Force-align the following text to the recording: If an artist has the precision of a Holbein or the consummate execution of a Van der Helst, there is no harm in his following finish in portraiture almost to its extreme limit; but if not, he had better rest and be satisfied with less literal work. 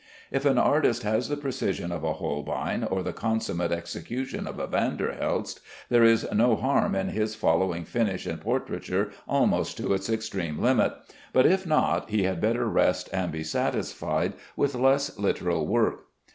If 0.31 0.45
an 0.45 0.57
artist 0.57 1.03
has 1.03 1.29
the 1.29 1.37
precision 1.37 1.91
of 1.91 2.03
a 2.03 2.13
Holbein 2.13 2.83
or 2.83 3.03
the 3.03 3.13
consummate 3.13 3.71
execution 3.71 4.47
of 4.47 4.57
a 4.57 4.65
Van 4.65 4.97
der 4.97 5.11
Helst, 5.13 5.59
there 5.89 6.03
is 6.03 6.27
no 6.33 6.55
harm 6.55 6.95
in 6.95 7.09
his 7.09 7.35
following 7.35 7.85
finish 7.85 8.25
in 8.25 8.39
portraiture 8.39 9.11
almost 9.27 9.77
to 9.77 9.93
its 9.93 10.09
extreme 10.09 10.57
limit; 10.57 10.91
but 11.33 11.45
if 11.45 11.67
not, 11.67 12.09
he 12.09 12.23
had 12.23 12.41
better 12.41 12.67
rest 12.67 13.09
and 13.13 13.31
be 13.31 13.43
satisfied 13.43 14.33
with 14.55 14.73
less 14.73 15.19
literal 15.19 15.67
work. 15.67 16.05